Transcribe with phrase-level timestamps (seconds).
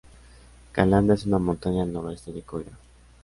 [0.71, 2.71] Calanda es una montaña al noroeste de Coira.